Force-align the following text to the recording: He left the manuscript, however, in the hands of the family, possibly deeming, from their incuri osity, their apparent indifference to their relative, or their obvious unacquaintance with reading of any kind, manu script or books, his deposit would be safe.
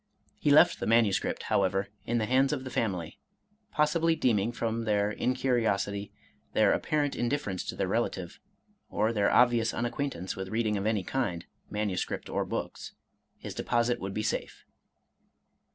He 0.39 0.49
left 0.49 0.79
the 0.79 0.87
manuscript, 0.87 1.43
however, 1.43 1.89
in 2.07 2.17
the 2.17 2.25
hands 2.25 2.51
of 2.51 2.63
the 2.63 2.71
family, 2.71 3.19
possibly 3.69 4.15
deeming, 4.15 4.51
from 4.51 4.85
their 4.85 5.13
incuri 5.13 5.61
osity, 5.61 6.09
their 6.53 6.73
apparent 6.73 7.15
indifference 7.15 7.63
to 7.65 7.75
their 7.75 7.87
relative, 7.87 8.39
or 8.89 9.13
their 9.13 9.29
obvious 9.29 9.75
unacquaintance 9.75 10.35
with 10.35 10.49
reading 10.49 10.75
of 10.75 10.87
any 10.87 11.03
kind, 11.03 11.45
manu 11.69 11.97
script 11.97 12.29
or 12.29 12.45
books, 12.45 12.93
his 13.37 13.53
deposit 13.53 13.99
would 13.99 14.15
be 14.15 14.23
safe. 14.23 14.65